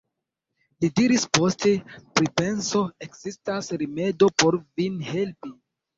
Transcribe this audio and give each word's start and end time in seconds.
li 0.85 0.87
diris 0.99 1.25
post 1.39 1.67
pripenso: 2.21 2.83
ekzistas 3.09 3.73
rimedo 3.83 4.31
por 4.45 4.59
vin 4.73 5.01
helpi. 5.13 5.55